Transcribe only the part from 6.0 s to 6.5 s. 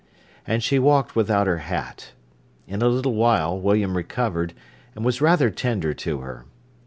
her.